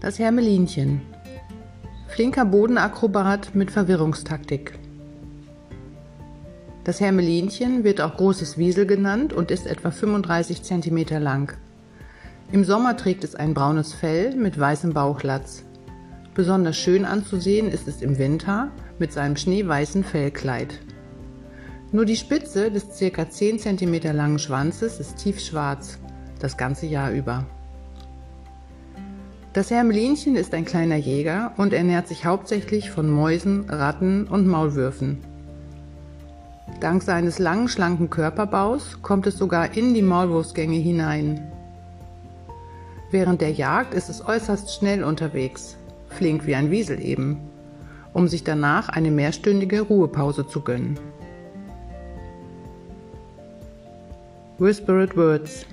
[0.00, 1.02] Das Hermelinchen.
[2.08, 4.78] Flinker Bodenakrobat mit Verwirrungstaktik.
[6.84, 11.52] Das Hermelinchen wird auch großes Wiesel genannt und ist etwa 35 cm lang.
[12.50, 15.64] Im Sommer trägt es ein braunes Fell mit weißem Bauchlatz.
[16.32, 20.80] Besonders schön anzusehen ist es im Winter mit seinem schneeweißen Fellkleid.
[21.92, 23.28] Nur die Spitze des ca.
[23.28, 25.98] 10 cm langen Schwanzes ist tiefschwarz,
[26.38, 27.44] das ganze Jahr über.
[29.52, 35.18] Das Hermelinchen ist ein kleiner Jäger und ernährt sich hauptsächlich von Mäusen, Ratten und Maulwürfen.
[36.78, 41.50] Dank seines langen, schlanken Körperbaus kommt es sogar in die Maulwurfsgänge hinein.
[43.10, 47.40] Während der Jagd ist es äußerst schnell unterwegs, flink wie ein Wiesel eben,
[48.12, 50.96] um sich danach eine mehrstündige Ruhepause zu gönnen.
[54.58, 55.66] Whispered Words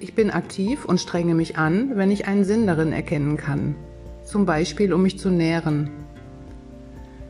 [0.00, 3.74] ich bin aktiv und strenge mich an, wenn ich einen Sinn darin erkennen kann,
[4.24, 5.90] zum Beispiel um mich zu nähren.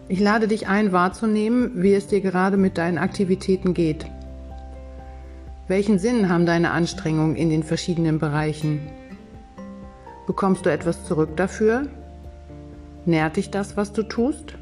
[0.08, 4.06] Ich lade dich ein, wahrzunehmen, wie es dir gerade mit deinen Aktivitäten geht.
[5.68, 8.80] Welchen Sinn haben deine Anstrengungen in den verschiedenen Bereichen?
[10.26, 11.88] Bekommst du etwas zurück dafür?
[13.04, 14.56] Nährt dich das, was du tust?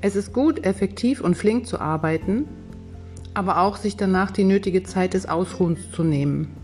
[0.00, 2.48] Es ist gut, effektiv und flink zu arbeiten,
[3.34, 6.56] aber auch sich danach die nötige Zeit des Ausruhens zu nehmen.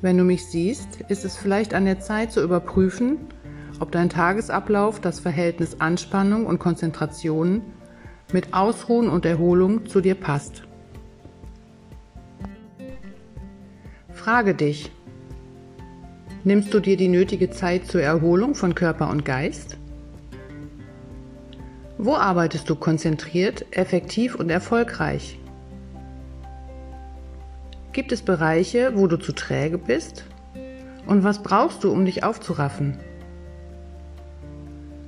[0.00, 3.18] Wenn du mich siehst, ist es vielleicht an der Zeit zu überprüfen,
[3.80, 7.62] ob dein Tagesablauf das Verhältnis Anspannung und Konzentration
[8.32, 10.62] mit Ausruhen und Erholung zu dir passt.
[14.12, 14.92] Frage dich,
[16.44, 19.78] nimmst du dir die nötige Zeit zur Erholung von Körper und Geist?
[22.00, 25.36] Wo arbeitest du konzentriert, effektiv und erfolgreich?
[27.92, 30.24] Gibt es Bereiche, wo du zu träge bist?
[31.06, 32.96] Und was brauchst du, um dich aufzuraffen?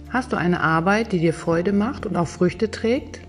[0.08, 3.20] Hast du eine Arbeit, die dir Freude macht und auch Früchte trägt?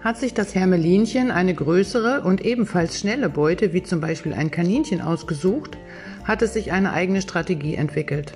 [0.00, 5.00] Hat sich das Hermelinchen eine größere und ebenfalls schnelle Beute, wie zum Beispiel ein Kaninchen,
[5.00, 5.76] ausgesucht,
[6.24, 8.32] hat es sich eine eigene Strategie entwickelt.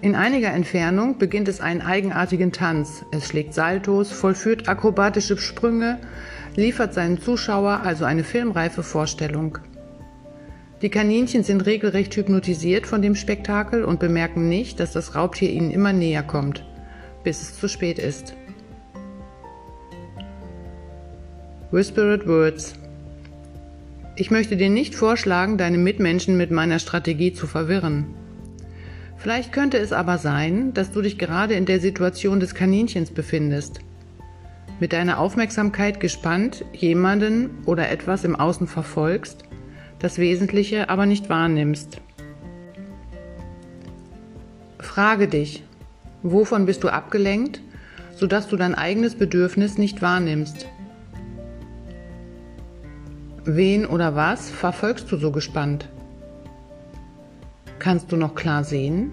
[0.00, 3.04] In einiger Entfernung beginnt es einen eigenartigen Tanz.
[3.12, 5.98] Es schlägt Saltos, vollführt akrobatische Sprünge,
[6.56, 9.58] liefert seinen Zuschauer also eine filmreife Vorstellung.
[10.82, 15.70] Die Kaninchen sind regelrecht hypnotisiert von dem Spektakel und bemerken nicht, dass das Raubtier ihnen
[15.70, 16.64] immer näher kommt,
[17.22, 18.34] bis es zu spät ist.
[21.74, 22.74] Whispered Words.
[24.14, 28.06] Ich möchte dir nicht vorschlagen, deine Mitmenschen mit meiner Strategie zu verwirren.
[29.16, 33.80] Vielleicht könnte es aber sein, dass du dich gerade in der Situation des Kaninchens befindest.
[34.78, 39.42] Mit deiner Aufmerksamkeit gespannt jemanden oder etwas im Außen verfolgst,
[39.98, 42.00] das Wesentliche aber nicht wahrnimmst.
[44.78, 45.64] Frage dich,
[46.22, 47.60] wovon bist du abgelenkt,
[48.14, 50.68] sodass du dein eigenes Bedürfnis nicht wahrnimmst?
[53.46, 55.90] Wen oder was verfolgst du so gespannt?
[57.78, 59.12] Kannst du noch klar sehen?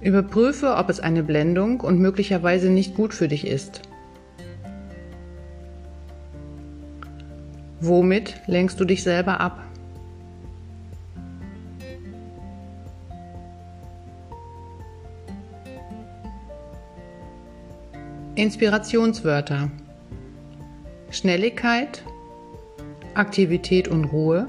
[0.00, 3.82] Überprüfe, ob es eine Blendung und möglicherweise nicht gut für dich ist.
[7.78, 9.62] Womit lenkst du dich selber ab?
[18.34, 19.70] Inspirationswörter
[21.10, 22.02] Schnelligkeit,
[23.14, 24.48] Aktivität und Ruhe,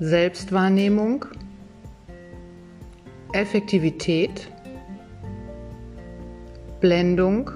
[0.00, 1.24] Selbstwahrnehmung,
[3.32, 4.48] Effektivität,
[6.80, 7.50] Blendung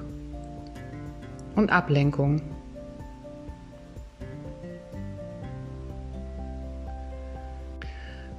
[1.56, 2.40] und Ablenkung.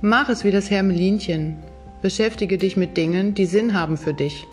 [0.02, 1.58] Mach es wie das Hermelinchen.
[2.02, 4.48] Beschäftige dich mit Dingen, die Sinn haben für dich.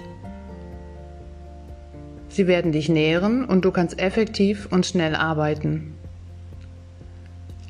[2.39, 5.95] Sie werden dich nähren und du kannst effektiv und schnell arbeiten.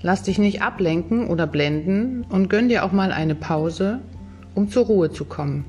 [0.03, 4.01] Lass dich nicht ablenken oder blenden und gönn dir auch mal eine Pause,
[4.55, 5.65] um zur Ruhe zu kommen.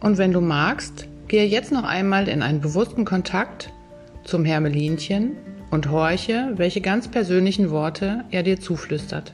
[0.00, 3.72] Und wenn du magst, gehe jetzt noch einmal in einen bewussten Kontakt
[4.24, 5.32] zum Hermelinchen
[5.70, 9.32] und horche, welche ganz persönlichen Worte er dir zuflüstert.